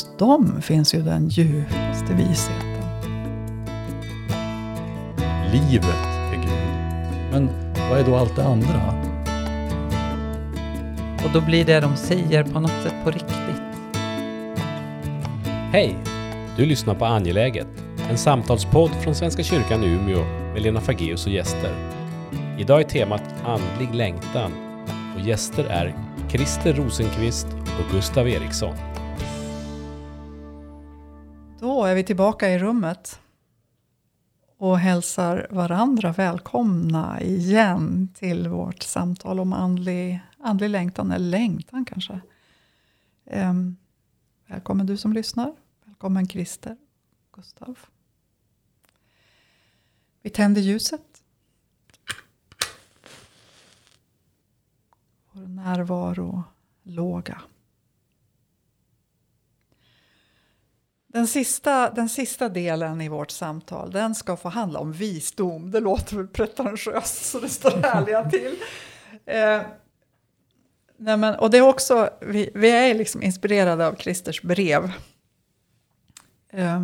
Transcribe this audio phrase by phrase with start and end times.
[0.00, 2.82] hos dem finns ju den djupaste visheten.
[5.52, 5.84] Livet
[6.32, 7.32] är Gud.
[7.32, 7.48] Men
[7.90, 8.94] vad är då allt det andra?
[11.24, 13.62] Och då blir det de säger på något sätt på riktigt.
[15.72, 15.96] Hej!
[16.56, 17.68] Du lyssnar på Angeläget,
[18.10, 21.74] en samtalspodd från Svenska kyrkan i Umeå med Lena Fageus och gäster.
[22.58, 24.52] Idag är temat andlig längtan
[25.14, 25.94] och gäster är
[26.30, 28.89] Christer Rosenqvist och Gustav Eriksson
[31.90, 33.20] är vi tillbaka i rummet
[34.56, 42.20] och hälsar varandra välkomna igen till vårt samtal om andlig, andlig längtan, eller längtan kanske.
[43.24, 43.76] Um,
[44.46, 45.54] välkommen du som lyssnar.
[45.84, 46.76] Välkommen Christer,
[47.32, 47.78] Gustav.
[50.22, 51.22] Vi tänder ljuset.
[55.32, 56.44] Vår närvaro
[56.82, 57.42] låga.
[61.12, 65.70] Den sista, den sista delen i vårt samtal den ska få handla om visdom.
[65.70, 68.56] Det låter väl pretentiöst så det står härliga till.
[69.26, 69.62] Eh,
[70.96, 74.92] nej men, och det är också, vi, vi är liksom inspirerade av Christers brev.
[76.52, 76.80] Eh,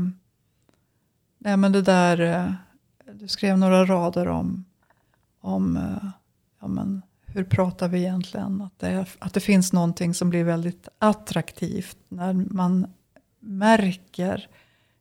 [1.39, 2.53] nej men det där, eh,
[3.13, 4.65] du skrev några rader om,
[5.41, 6.09] om eh,
[6.61, 8.63] ja men, hur pratar vi egentligen?
[8.63, 12.87] Att det, att det finns någonting som blir väldigt attraktivt när man
[13.47, 14.49] märker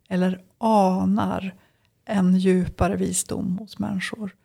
[0.10, 1.56] eller anar
[2.06, 4.36] en djupare visdom hos människor.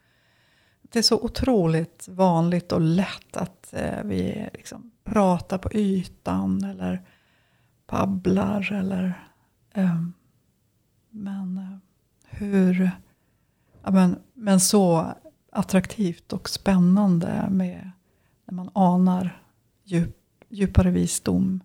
[0.82, 7.02] Det är så otroligt vanligt och lätt att eh, vi liksom pratar på ytan eller
[7.86, 8.72] babblar.
[8.72, 9.26] Eller,
[9.74, 10.02] eh,
[11.10, 11.78] men eh,
[12.38, 12.90] hur...
[13.82, 15.14] Ja, men, men så
[15.52, 17.90] attraktivt och spännande med
[18.44, 19.42] när man anar
[19.84, 20.16] djup,
[20.48, 21.60] djupare visdom.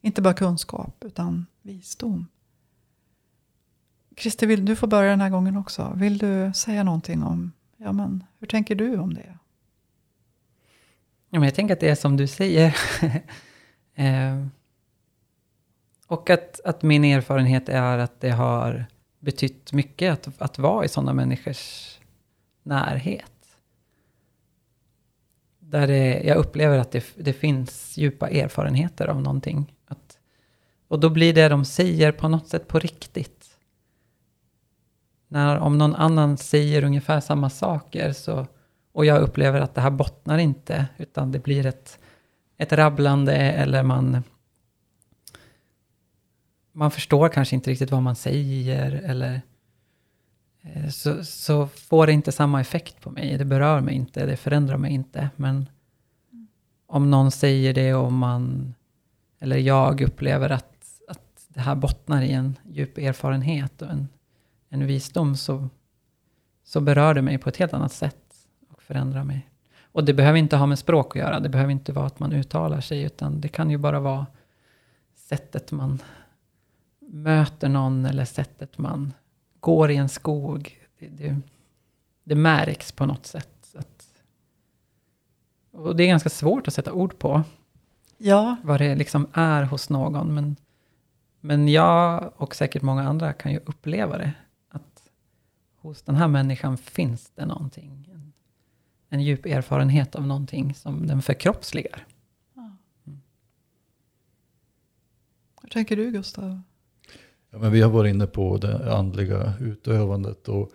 [0.00, 2.26] Inte bara kunskap, utan visdom.
[4.16, 5.92] Christer, vill du får börja den här gången också?
[5.96, 9.38] Vill du säga någonting om, ja men hur tänker du om det?
[11.30, 12.76] Ja, men jag tänker att det är som du säger.
[13.94, 14.46] eh,
[16.06, 18.86] och att, att min erfarenhet är att det har
[19.18, 21.98] betytt mycket att, att vara i sådana människors
[22.62, 23.39] närhet.
[25.70, 29.74] Där det, jag upplever att det, det finns djupa erfarenheter av någonting.
[29.86, 30.18] Att,
[30.88, 33.58] och då blir det de säger på något sätt på riktigt.
[35.28, 38.46] När, om någon annan säger ungefär samma saker så,
[38.92, 41.98] och jag upplever att det här bottnar inte, utan det blir ett,
[42.56, 44.22] ett rabblande eller man,
[46.72, 49.42] man förstår kanske inte riktigt vad man säger eller
[50.62, 53.38] Eh, så, så får det inte samma effekt på mig.
[53.38, 55.30] Det berör mig inte, det förändrar mig inte.
[55.36, 55.68] Men
[56.86, 58.74] om någon säger det och man,
[59.38, 64.08] eller jag upplever att, att det här bottnar i en djup erfarenhet och en,
[64.68, 65.68] en visdom, så,
[66.64, 68.34] så berör det mig på ett helt annat sätt
[68.68, 69.46] och förändrar mig.
[69.92, 72.32] Och det behöver inte ha med språk att göra, det behöver inte vara att man
[72.32, 74.26] uttalar sig, utan det kan ju bara vara
[75.14, 76.02] sättet man
[77.00, 79.12] möter någon eller sättet man
[79.60, 80.78] går i en skog.
[80.98, 81.36] Det, det,
[82.24, 83.74] det märks på något sätt.
[83.74, 84.06] Att,
[85.70, 87.42] och det är ganska svårt att sätta ord på.
[88.18, 88.56] Ja.
[88.62, 90.34] Vad det liksom är hos någon.
[90.34, 90.56] Men,
[91.40, 94.32] men jag och säkert många andra kan ju uppleva det.
[94.68, 95.10] Att
[95.76, 98.10] hos den här människan finns det någonting.
[98.12, 98.32] En,
[99.08, 102.06] en djup erfarenhet av någonting som den förkroppsligar.
[102.56, 103.20] Mm.
[105.62, 106.62] Hur tänker du Gustav?
[107.50, 110.48] Ja, men vi har varit inne på det andliga utövandet.
[110.48, 110.72] Och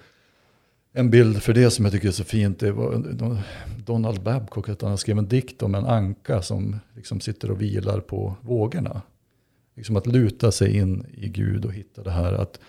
[0.91, 3.03] en bild för det som jag tycker är så fint, det var
[3.85, 7.99] Donald Babcock, att han skrev en dikt om en anka som liksom sitter och vilar
[7.99, 9.01] på vågorna.
[9.75, 12.59] Liksom att luta sig in i Gud och hitta det här att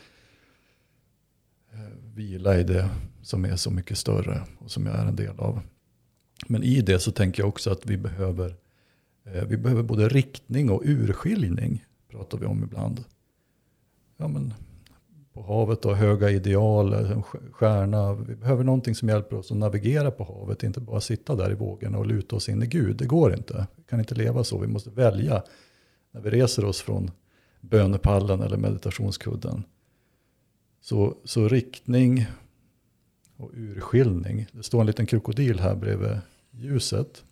[1.72, 2.90] eh, vila i det
[3.22, 5.60] som är så mycket större och som jag är en del av.
[6.46, 8.56] Men i det så tänker jag också att vi behöver,
[9.24, 13.04] eh, vi behöver både riktning och urskiljning, pratar vi om ibland
[14.16, 14.54] ja, men,
[15.32, 18.14] på havet och höga ideal, en stjärna.
[18.14, 21.54] Vi behöver någonting som hjälper oss att navigera på havet, inte bara sitta där i
[21.54, 22.96] vågorna och luta oss in i Gud.
[22.96, 23.66] Det går inte.
[23.76, 24.58] Vi kan inte leva så.
[24.58, 25.42] Vi måste välja
[26.12, 27.10] när vi reser oss från
[27.60, 29.64] bönepallen eller meditationskudden.
[30.80, 32.26] Så, så riktning
[33.36, 34.46] och urskiljning.
[34.52, 36.18] Det står en liten krokodil här bredvid
[36.50, 37.24] ljuset.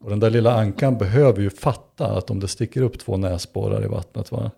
[0.00, 3.84] Och den där lilla ankan behöver ju fatta att om det sticker upp två näsborrar
[3.84, 4.50] i vattnet, va,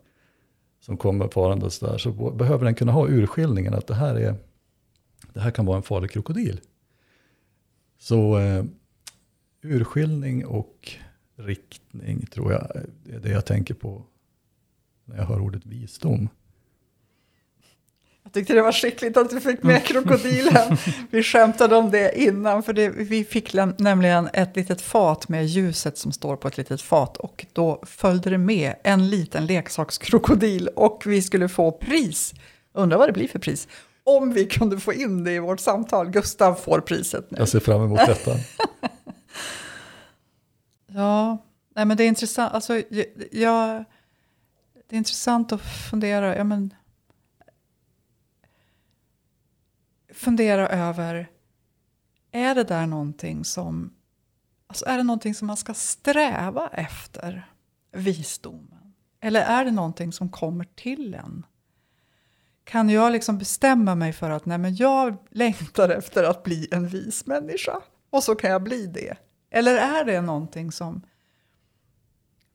[0.88, 4.34] som kommer farandes där så behöver den kunna ha urskiljningen att det här, är,
[5.32, 6.60] det här kan vara en farlig krokodil.
[7.98, 8.64] Så eh,
[9.62, 10.92] urskiljning och
[11.36, 14.04] riktning tror jag eh, är det jag tänker på
[15.04, 16.28] när jag hör ordet visdom.
[18.28, 20.76] Jag tyckte det var skickligt att du fick med krokodilen.
[21.10, 25.98] Vi skämtade om det innan, för det, vi fick nämligen ett litet fat med ljuset
[25.98, 27.16] som står på ett litet fat.
[27.16, 32.34] Och då följde det med en liten leksakskrokodil och vi skulle få pris.
[32.74, 33.68] Undrar vad det blir för pris.
[34.04, 36.10] Om vi kunde få in det i vårt samtal.
[36.10, 37.38] Gustav får priset nu.
[37.38, 38.30] Jag ser fram emot detta.
[40.92, 41.38] Ja,
[41.76, 42.54] nej men det är intressant.
[42.54, 42.82] Alltså,
[43.30, 43.84] jag,
[44.88, 45.60] det är intressant att
[45.90, 46.36] fundera.
[46.36, 46.74] Ja, men,
[50.18, 51.30] fundera över,
[52.32, 53.94] är det där någonting som,
[54.66, 57.52] alltså är det någonting som man ska sträva efter,
[57.92, 58.94] visdomen?
[59.20, 61.46] Eller är det någonting som kommer till en?
[62.64, 66.88] Kan jag liksom bestämma mig för att nej men jag längtar efter att bli en
[66.88, 67.80] vis människa
[68.10, 69.16] och så kan jag bli det?
[69.50, 71.02] Eller är det någonting som...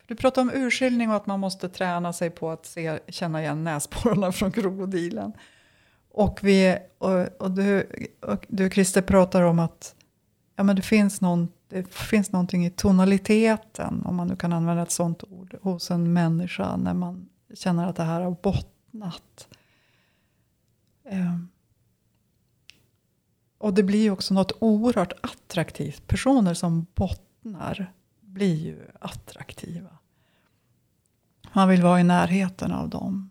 [0.08, 3.64] Du pratar om urskiljning och att man måste träna sig på att se, känna igen
[3.64, 5.34] näsborrarna från krokodilen.
[6.14, 7.88] Och, vi, och, och, du,
[8.22, 9.96] och du, Christer, pratar om att
[10.56, 14.84] ja, men det, finns någon, det finns någonting i tonaliteten, om man nu kan använda
[14.84, 19.48] ett sånt ord, hos en människa när man känner att det här har bottnat.
[21.06, 21.38] Eh.
[23.58, 26.08] och det blir ju också något oerhört attraktivt.
[26.08, 29.98] Personer som bottnar blir ju attraktiva.
[31.54, 33.30] Man vill vara i närheten av dem.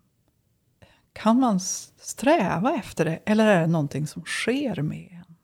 [1.13, 3.19] Kan man sträva efter det?
[3.25, 5.35] Eller är det någonting som sker med en?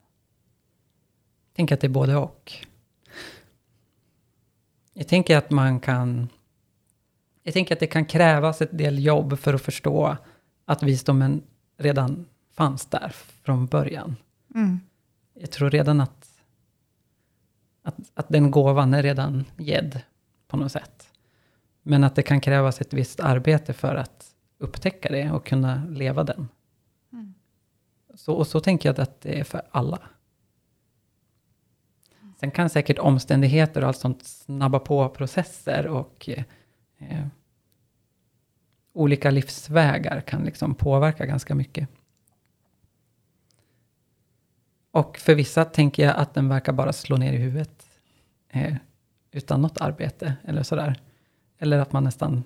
[1.48, 2.54] Jag tänker att det är både och.
[4.94, 6.30] Jag tänker att man kan...
[7.44, 10.18] Jag tänker att det kan krävas ett del jobb för att förstå
[10.66, 11.44] att visdomen
[11.78, 13.10] redan fanns där
[13.44, 14.16] från början.
[14.56, 14.80] Mm.
[15.34, 16.28] Jag tror redan att,
[17.84, 20.02] att, att den gåvan är redan gedd
[20.48, 21.10] på något sätt.
[21.84, 26.24] Men att det kan krävas ett visst arbete för att upptäcka det och kunna leva
[26.24, 26.50] den.
[27.14, 27.34] Mm.
[28.14, 30.02] Så, och så tänker jag att det är för alla.
[32.40, 36.30] Sen kan säkert omständigheter och allt sånt snabba på processer och
[36.98, 37.26] eh,
[38.94, 41.90] olika livsvägar kan liksom påverka ganska mycket.
[44.92, 47.90] Och för vissa tänker jag att den verkar bara slå ner i huvudet.
[48.50, 48.76] Eh,
[49.32, 51.02] utan något arbete eller sådär.
[51.58, 52.44] Eller att man nästan,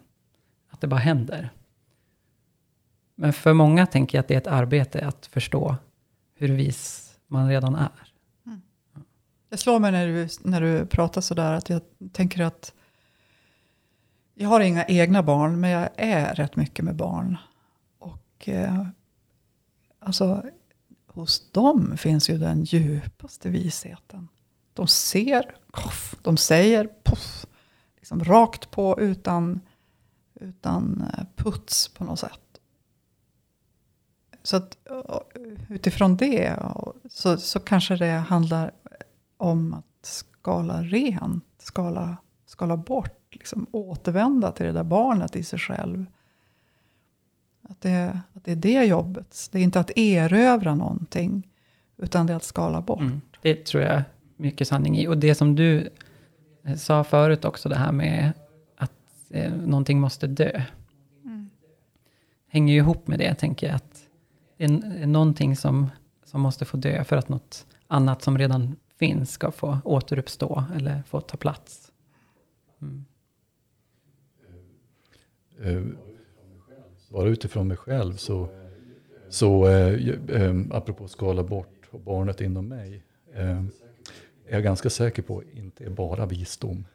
[0.69, 1.49] att det bara händer.
[3.23, 5.75] Men för många tänker jag att det är ett arbete att förstå
[6.35, 8.11] hur vis man redan är.
[8.45, 8.61] Mm.
[9.49, 11.81] Det slår mig när du, när du pratar sådär att jag
[12.11, 12.73] tänker att
[14.33, 17.37] jag har inga egna barn, men jag är rätt mycket med barn.
[17.99, 18.87] Och eh,
[19.99, 20.43] alltså
[21.07, 24.27] hos dem finns ju den djupaste visheten.
[24.73, 27.45] De ser, poff, de säger poff,
[27.95, 29.61] liksom rakt på utan,
[30.39, 32.42] utan eh, puts på något sätt.
[34.43, 34.77] Så att,
[35.69, 36.59] utifrån det
[37.09, 38.71] så, så kanske det handlar
[39.37, 45.59] om att skala rent, skala, skala bort, liksom återvända till det där barnet i sig
[45.59, 46.05] själv.
[47.61, 49.49] Att det, att det är det jobbet.
[49.51, 51.47] Det är inte att erövra någonting.
[51.97, 52.99] Utan det är att skala bort.
[52.99, 54.03] Mm, det tror jag
[54.37, 55.07] mycket sanning i.
[55.07, 55.89] Och det som du
[56.63, 58.31] eh, sa förut också, det här med
[58.77, 58.91] att
[59.29, 60.61] eh, någonting måste dö.
[61.25, 61.49] Mm.
[62.47, 63.75] Hänger ju ihop med det, tänker jag.
[63.75, 63.92] Att
[64.67, 65.89] det är någonting som,
[66.23, 71.03] som måste få dö för att något annat som redan finns ska få återuppstå eller
[71.07, 71.91] få ta plats.
[72.81, 73.05] Mm.
[75.65, 75.87] Uh,
[77.09, 78.47] bara utifrån mig själv så,
[79.29, 83.03] så uh, eh, ehm, apropå skala bort och barnet inom mig,
[83.37, 83.63] uh,
[84.45, 86.85] är jag ganska säker på inte är bara visdom.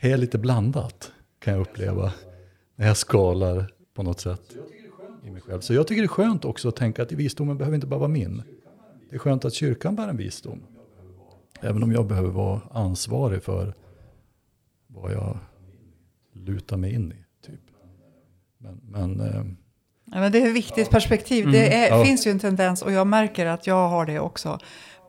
[0.00, 2.12] Det är lite blandat kan jag uppleva
[2.76, 4.56] när jag skalar på något sätt
[5.26, 5.60] i mig själv.
[5.60, 8.08] Så jag tycker det är skönt också att tänka att visdomen behöver inte bara vara
[8.08, 8.42] min.
[9.10, 10.62] Det är skönt att kyrkan bär en visdom.
[11.60, 13.74] Även om jag behöver vara ansvarig för
[14.86, 15.38] vad jag
[16.32, 17.26] lutar mig in i.
[18.58, 19.44] Men, men, eh,
[20.04, 21.44] ja, men det är ett viktigt perspektiv.
[21.44, 22.04] Mm, det är, ja.
[22.04, 24.58] finns ju en tendens, och jag märker att jag har det också,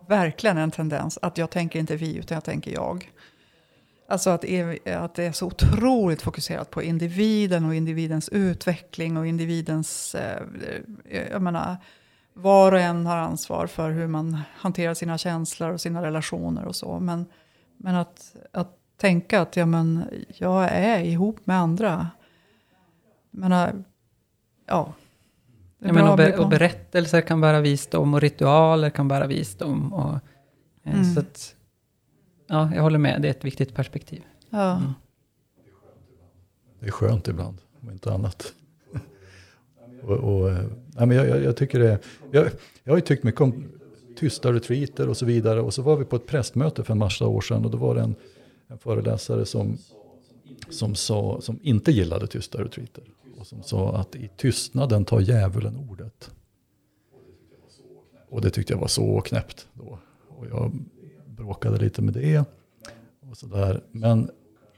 [0.07, 3.11] verkligen en tendens att jag tänker inte vi, utan jag tänker jag.
[4.09, 4.43] Alltså att,
[4.85, 10.43] att det är så otroligt fokuserat på individen och individens utveckling och individens, eh,
[11.31, 11.77] jag menar,
[12.33, 16.75] var och en har ansvar för hur man hanterar sina känslor och sina relationer och
[16.75, 16.99] så.
[16.99, 17.25] Men,
[17.77, 20.05] men att, att tänka att ja, men,
[20.37, 22.07] jag är ihop med andra
[23.31, 23.83] menar,
[24.65, 24.93] ja.
[25.79, 29.93] Ja, men och, be, och, berättelser kan bära visdom och ritualer kan bära visdom.
[29.93, 30.13] Och,
[30.83, 31.13] eh, mm.
[31.13, 31.55] så att,
[32.47, 34.21] ja, jag håller med, det är ett viktigt perspektiv.
[34.49, 34.77] Ja.
[34.77, 34.93] Mm.
[36.79, 37.57] Det är skönt ibland.
[37.81, 38.53] om inte annat.
[40.03, 40.49] och, och,
[40.95, 41.99] ja, men jag, jag, jag tycker det,
[42.31, 42.49] jag,
[42.83, 43.65] jag har ju tyckt mycket om
[44.17, 45.61] tysta retreater och så vidare.
[45.61, 47.95] Och så var vi på ett prästmöte för en massa år sedan och då var
[47.95, 48.15] det en,
[48.67, 49.77] en föreläsare som,
[50.69, 53.03] som, sa, som inte gillade tysta retreater.
[53.39, 56.31] Och som sa att i tystnaden tar djävulen ordet.
[58.29, 59.99] Och det tyckte jag var så knäppt då.
[60.27, 60.71] Och jag
[61.37, 62.45] bråkade lite med det.
[63.29, 63.81] Och sådär.
[63.91, 64.29] Men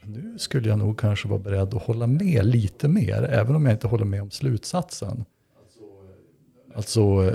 [0.03, 3.23] nu skulle jag nog kanske vara beredd att hålla med lite mer.
[3.23, 5.25] Även om jag inte håller med om slutsatsen.
[6.75, 7.33] Alltså,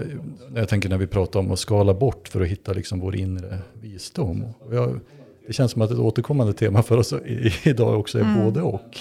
[0.54, 3.58] jag tänker när vi pratar om att skala bort för att hitta liksom vår inre
[3.80, 4.44] visdom.
[4.70, 5.00] Jag,
[5.46, 7.14] det känns som att ett återkommande tema för oss
[7.64, 8.44] idag också är mm.
[8.44, 8.98] både och.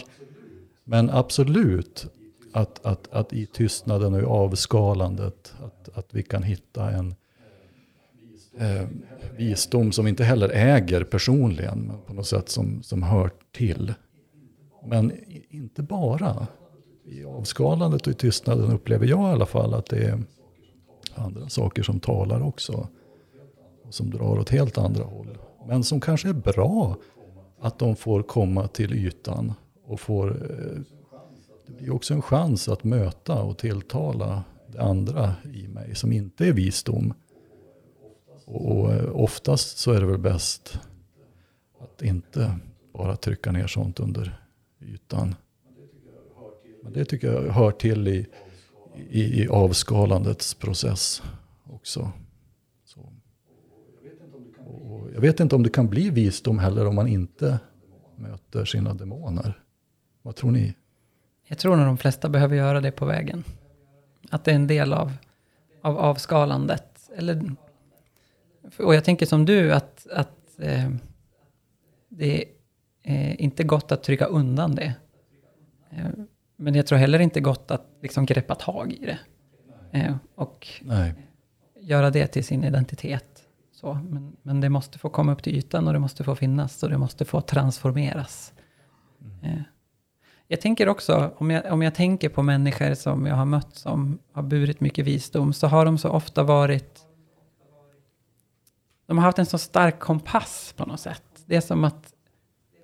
[0.84, 2.08] Men absolut,
[2.52, 7.16] att, att, att i tystnaden och i avskalandet, att, att vi kan hitta en
[8.58, 8.88] eh,
[9.38, 13.94] visdom som vi inte heller äger personligen, men på något sätt som, som hör till.
[14.86, 15.12] Men
[15.50, 16.48] inte bara.
[17.06, 20.24] I avskalandet och i tystnaden upplever jag i alla fall att det är
[21.16, 22.88] andra saker som talar också.
[23.86, 25.38] Och som drar åt helt andra håll.
[25.68, 26.96] Men som kanske är bra
[27.62, 29.54] att de får komma till ytan
[29.86, 30.82] och får eh,
[31.68, 36.48] det blir också en chans att möta och tilltala det andra i mig som inte
[36.48, 37.14] är visdom.
[38.46, 40.80] Och eh, oftast så är det väl bäst
[41.80, 42.58] att inte
[42.94, 44.40] bara trycka ner sånt under
[44.82, 45.36] ytan.
[46.84, 48.28] Men det tycker jag hör till i,
[49.10, 51.24] i, i avskalandets process
[51.64, 52.12] också.
[52.86, 53.14] Så.
[54.58, 57.60] Och jag vet inte om det kan bli visdom heller om man inte
[58.16, 59.60] möter sina demoner.
[60.22, 60.74] Vad tror ni?
[61.48, 63.44] Jag tror nog de flesta behöver göra det på vägen.
[64.30, 65.12] Att det är en del av,
[65.82, 67.10] av avskalandet.
[67.16, 67.56] Eller,
[68.78, 70.90] och jag tänker som du, att, att eh,
[72.10, 72.46] det
[73.04, 74.94] är inte gott att trycka undan det.
[75.90, 76.06] Eh,
[76.58, 79.20] men jag tror heller inte gott att liksom greppa tag i det.
[79.92, 81.14] Eh, och Nej.
[81.80, 83.44] göra det till sin identitet.
[83.72, 86.84] Så, men, men det måste få komma upp till ytan och det måste få finnas
[86.84, 88.54] och det måste få transformeras.
[89.22, 89.56] Mm.
[89.56, 89.62] Eh,
[90.48, 94.20] jag tänker också, om jag, om jag tänker på människor som jag har mött som
[94.32, 97.00] har burit mycket visdom, så har de så ofta varit...
[99.06, 101.24] De har haft en så stark kompass på något sätt.
[101.46, 102.14] Det är som att,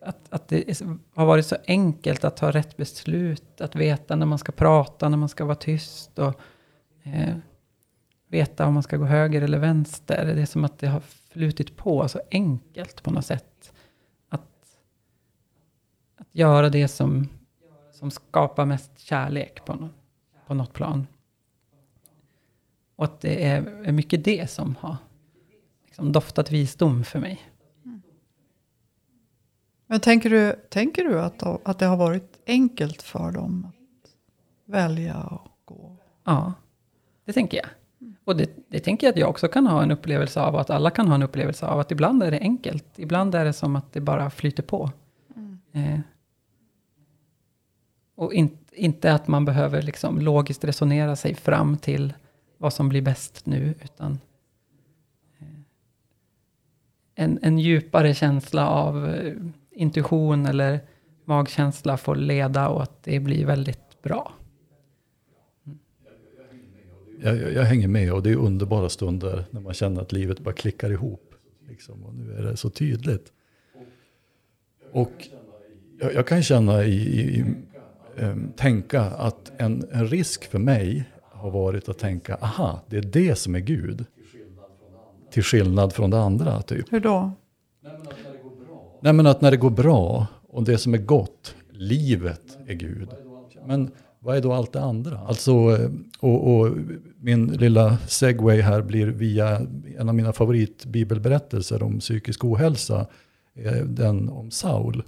[0.01, 0.81] att, att det
[1.13, 5.17] har varit så enkelt att ta rätt beslut, att veta när man ska prata, när
[5.17, 6.41] man ska vara tyst och
[7.03, 7.35] eh,
[8.27, 10.33] veta om man ska gå höger eller vänster.
[10.35, 10.99] Det är som att det har
[11.29, 13.73] flutit på så enkelt på något sätt.
[14.29, 14.77] Att,
[16.17, 17.27] att göra det som
[17.99, 19.89] som skapar mest kärlek på, no
[20.47, 21.07] på något plan.
[22.95, 24.97] Och att det är, är mycket det som har
[25.99, 27.41] liksom doftat visdom för mig.
[27.85, 28.01] Mm.
[29.87, 34.11] Men tänker du, tänker du att, att det har varit enkelt för dem att
[34.65, 35.97] välja och gå?
[36.23, 36.53] Ja,
[37.25, 37.67] det tänker jag.
[38.25, 40.69] Och det, det tänker jag att jag också kan ha en upplevelse av, och att
[40.69, 42.85] alla kan ha en upplevelse av, att ibland är det enkelt.
[42.95, 44.91] Ibland är det som att det bara flyter på.
[45.35, 45.59] Mm.
[45.73, 45.99] Eh,
[48.15, 52.13] och in, inte att man behöver liksom logiskt resonera sig fram till
[52.57, 54.19] vad som blir bäst nu, utan
[57.19, 59.33] en, en djupare känsla av eh,
[59.71, 60.79] intuition eller
[61.25, 64.33] magkänsla får leda och att det blir väldigt bra.
[65.65, 65.79] Mm.
[67.21, 70.39] Jag, jag, jag, hänger med och det är underbara stunder när man känner att livet
[70.39, 71.33] bara klickar ihop.
[71.69, 73.33] Liksom, och nu är det så tydligt.
[74.91, 75.27] Och
[75.99, 77.45] jag, jag kan känna i, i,
[78.17, 83.01] eh, tänka att en, en risk för mig har varit att tänka, aha, det är
[83.01, 84.05] det som är Gud.
[85.31, 86.61] Till skillnad från det andra.
[86.61, 86.93] Typ.
[86.93, 87.31] Hur då?
[89.01, 93.09] Nej men att när det går bra och det som är gott, livet är Gud.
[93.65, 95.19] Men vad är då allt det andra?
[95.19, 96.75] Alltså, eh, och, och,
[97.19, 99.61] min lilla segway här blir via
[99.97, 103.07] en av mina favoritbibelberättelser om psykisk ohälsa.
[103.85, 105.03] Den om Saul.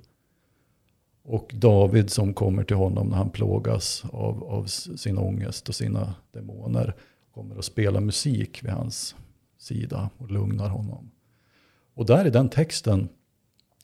[1.23, 6.15] Och David som kommer till honom när han plågas av, av sin ångest och sina
[6.31, 6.95] demoner.
[7.33, 9.15] Kommer att spela musik vid hans
[9.62, 11.12] sida och lugnar honom.
[11.94, 13.10] Och där i den texten,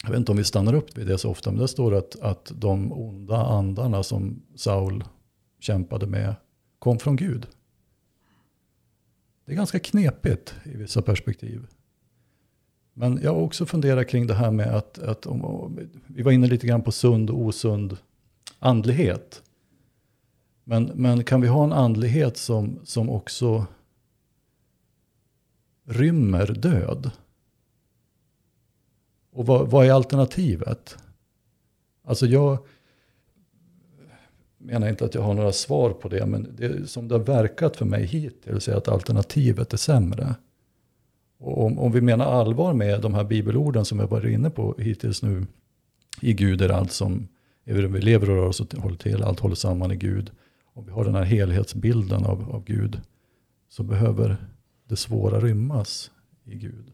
[0.04, 2.20] jag vet inte om vi stannar upp vid det så ofta, men där står att,
[2.20, 5.04] att de onda andarna som Saul
[5.60, 6.36] kämpade med
[6.80, 7.48] kom från Gud.
[9.46, 11.68] Det är ganska knepigt i vissa perspektiv.
[12.94, 16.48] Men jag har också funderat kring det här med att, att om, vi var inne
[16.48, 17.98] lite grann på sund och osund
[18.60, 19.44] andlighet.
[20.64, 23.66] Men, men kan vi ha en andlighet som, som också
[25.88, 27.12] rymmer död?
[29.32, 30.98] Och vad, vad är alternativet?
[32.04, 32.58] Alltså jag,
[34.58, 37.76] menar inte att jag har några svar på det, men det som det har verkat
[37.76, 40.36] för mig hittills är att alternativet är sämre.
[41.38, 44.76] Och om, om vi menar allvar med de här bibelorden som jag varit inne på
[44.78, 45.46] hittills nu,
[46.22, 47.28] i Gud är allt som
[47.64, 50.32] vi lever och rör oss och håller till, allt håller samman i Gud.
[50.74, 53.02] Om vi har den här helhetsbilden av, av Gud,
[53.70, 54.38] så behöver
[54.88, 56.12] det svåra rymmas
[56.46, 56.92] i Gud.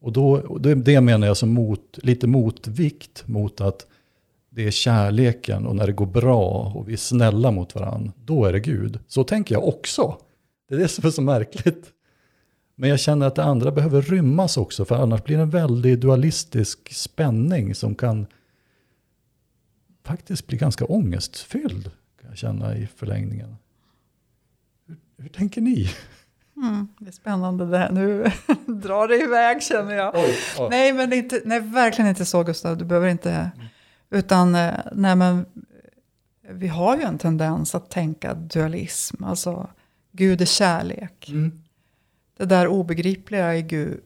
[0.00, 3.86] Och då, det, det menar jag som mot, lite motvikt mot att
[4.50, 8.44] det är kärleken och när det går bra och vi är snälla mot varandra, då
[8.44, 8.98] är det Gud.
[9.06, 10.16] Så tänker jag också.
[10.68, 11.92] Det är det som är så märkligt.
[12.74, 16.00] Men jag känner att det andra behöver rymmas också, för annars blir det en väldigt
[16.00, 18.26] dualistisk spänning som kan
[20.04, 21.90] faktiskt bli ganska ångestfylld,
[22.20, 23.56] kan jag känna i förlängningen.
[24.86, 25.90] Hur, hur tänker ni?
[26.62, 27.92] Mm, det är spännande det här.
[27.92, 28.30] Nu
[28.66, 30.14] drar det iväg känner jag.
[30.14, 30.68] Oj, oj.
[30.70, 32.76] Nej, men inte, nej, verkligen inte så Gustav.
[32.76, 33.30] Du behöver inte...
[33.30, 33.66] Mm.
[34.10, 35.46] Utan, eh, nej men,
[36.48, 39.24] vi har ju en tendens att tänka dualism.
[39.24, 39.70] Alltså,
[40.12, 41.28] Gud är kärlek.
[41.28, 41.62] Mm.
[42.36, 44.00] Det där obegripliga i Gud,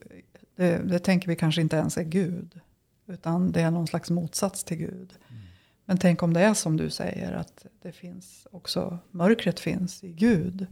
[0.56, 2.60] det, det, tänker vi kanske inte ens är Gud.
[3.08, 5.12] Utan det är någon slags motsats till Gud.
[5.28, 5.42] Mm.
[5.84, 10.12] Men tänk om det är som du säger, att det finns också, mörkret finns i
[10.12, 10.66] Gud.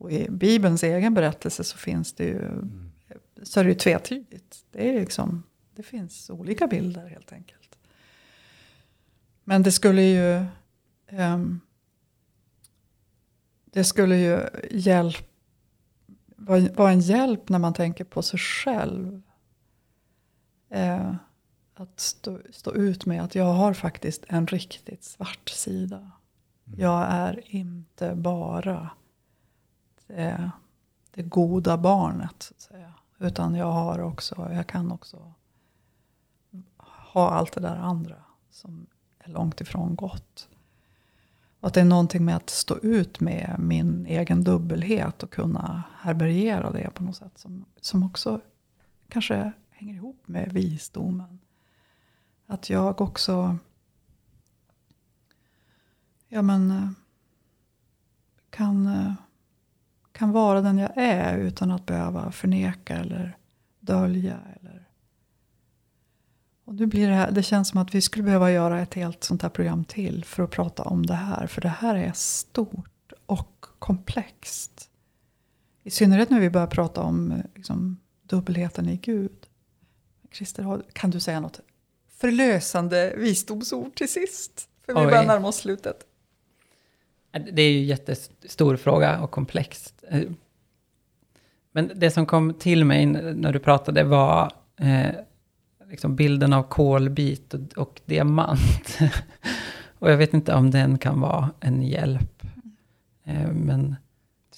[0.00, 2.50] Och i Bibelns egen berättelse så finns det ju,
[3.42, 4.64] så är det ju tvetydigt.
[4.70, 5.42] Det, är liksom,
[5.74, 7.78] det finns olika bilder helt enkelt.
[9.44, 10.44] Men det skulle ju,
[11.18, 11.60] um,
[13.64, 14.40] det skulle ju
[14.70, 15.28] hjälp,
[16.36, 19.22] vara, vara en hjälp när man tänker på sig själv.
[20.74, 21.14] Uh,
[21.74, 25.96] att stå, stå ut med att jag har faktiskt en riktigt svart sida.
[25.96, 26.80] Mm.
[26.80, 28.90] Jag är inte bara
[30.10, 30.50] det,
[31.10, 32.42] det goda barnet.
[32.42, 32.94] Så att säga.
[33.18, 35.34] Utan jag har också, jag kan också
[37.12, 38.16] ha allt det där andra
[38.50, 38.86] som
[39.18, 40.48] är långt ifrån gott.
[41.60, 45.82] Och att det är någonting med att stå ut med min egen dubbelhet och kunna
[45.98, 47.38] härbärgera det på något sätt.
[47.38, 48.40] Som, som också
[49.08, 51.38] kanske hänger ihop med visdomen.
[52.46, 53.58] Att jag också
[56.32, 56.90] ja men, eh,
[58.50, 59.12] kan, eh,
[60.20, 63.36] kan vara den jag är utan att behöva förneka eller
[63.80, 64.38] dölja.
[64.60, 64.88] Eller.
[66.64, 69.24] Och nu blir det, här, det känns som att vi skulle behöva göra ett helt
[69.24, 71.46] sånt här program till för att prata om det här.
[71.46, 74.90] För det här är stort och komplext.
[75.82, 79.46] I synnerhet när vi börjar prata om liksom, dubbelheten i Gud.
[80.32, 81.60] Christer, kan du säga något
[82.08, 84.68] förlösande visdomsord till sist?
[84.86, 85.06] För vi Oj.
[85.06, 86.09] börjar närma oss slutet.
[87.32, 90.04] Det är ju en jättestor fråga och komplext.
[90.08, 90.22] Eh,
[91.72, 95.10] men det som kom till mig när du pratade var eh,
[95.90, 98.98] liksom bilden av kolbit och, och diamant.
[99.98, 102.42] och jag vet inte om den kan vara en hjälp.
[103.24, 103.96] Eh, men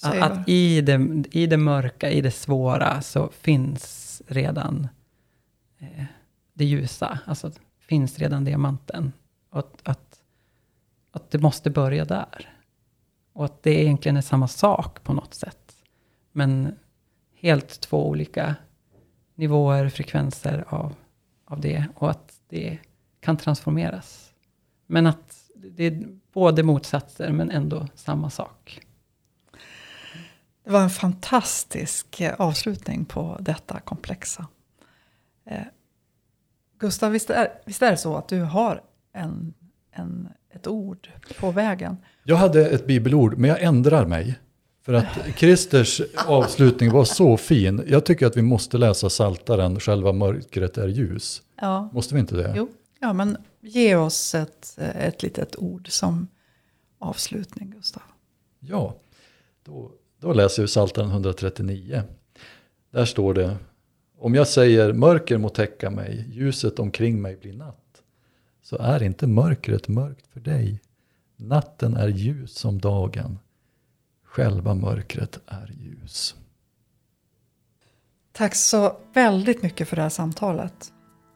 [0.01, 4.87] att, att, i, det, i det mörka, i det svåra, så finns redan
[5.79, 6.05] eh,
[6.53, 7.19] det ljusa.
[7.25, 9.11] Alltså finns redan diamanten.
[9.49, 10.21] Och att,
[11.11, 12.52] att det måste börja där.
[13.33, 15.75] Och att det egentligen är samma sak på något sätt.
[16.31, 16.75] Men
[17.35, 18.55] helt två olika
[19.35, 20.95] nivåer, frekvenser av,
[21.45, 21.85] av det.
[21.95, 22.79] Och att det
[23.19, 24.33] kan transformeras.
[24.87, 28.81] Men att det är både motsatser men ändå samma sak.
[30.63, 34.47] Det var en fantastisk eh, avslutning på detta komplexa.
[35.45, 35.63] Eh,
[36.77, 39.53] Gustav, visst är, visst är det så att du har en,
[39.91, 41.97] en, ett ord på vägen?
[42.23, 44.39] Jag hade ett bibelord, men jag ändrar mig.
[44.85, 47.83] För att Christers avslutning var så fin.
[47.87, 51.41] Jag tycker att vi måste läsa Saltaren, själva mörkret är ljus.
[51.61, 51.89] Ja.
[51.93, 52.53] Måste vi inte det?
[52.57, 56.27] Jo, ja, men ge oss ett, ett litet ord som
[56.99, 58.03] avslutning, Gustav.
[58.59, 58.95] Ja,
[59.63, 62.03] då, då läser vi Saltaren 139.
[62.91, 63.57] Där står det,
[64.17, 68.02] om jag säger mörker må täcka mig, ljuset omkring mig blir natt,
[68.63, 70.81] så är inte mörkret mörkt för dig.
[71.35, 73.39] Natten är ljus som dagen,
[74.23, 76.35] själva mörkret är ljus.
[78.31, 80.93] Tack så väldigt mycket för det här samtalet.